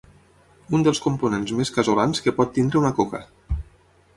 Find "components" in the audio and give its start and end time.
1.07-1.53